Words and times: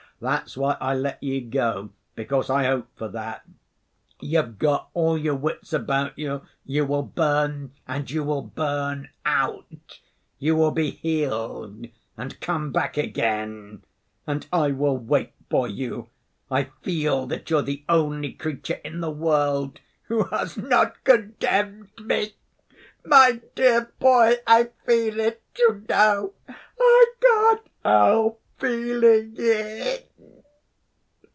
That's 0.21 0.55
why 0.55 0.77
I 0.79 0.93
let 0.93 1.23
you 1.23 1.41
go, 1.41 1.89
because 2.13 2.47
I 2.51 2.65
hope 2.65 2.89
for 2.95 3.07
that. 3.07 3.41
You've 4.19 4.59
got 4.59 4.91
all 4.93 5.17
your 5.17 5.33
wits 5.33 5.73
about 5.73 6.15
you. 6.15 6.43
You 6.63 6.85
will 6.85 7.01
burn 7.01 7.71
and 7.87 8.07
you 8.11 8.23
will 8.23 8.43
burn 8.43 9.09
out; 9.25 9.65
you 10.37 10.55
will 10.55 10.69
be 10.69 10.91
healed 10.91 11.87
and 12.15 12.39
come 12.39 12.71
back 12.71 12.97
again. 12.97 13.81
And 14.27 14.45
I 14.53 14.69
will 14.73 14.95
wait 14.95 15.33
for 15.49 15.67
you. 15.67 16.09
I 16.51 16.65
feel 16.83 17.25
that 17.25 17.49
you're 17.49 17.63
the 17.63 17.83
only 17.89 18.31
creature 18.33 18.79
in 18.83 19.01
the 19.01 19.09
world 19.09 19.79
who 20.03 20.25
has 20.25 20.55
not 20.55 21.03
condemned 21.03 21.97
me. 21.99 22.33
My 23.03 23.41
dear 23.55 23.91
boy, 23.97 24.35
I 24.45 24.69
feel 24.85 25.19
it, 25.19 25.41
you 25.57 25.83
know. 25.89 26.33
I 26.79 27.05
can't 27.19 27.61
help 27.83 28.37
feeling 28.59 29.33
it." 29.39 30.07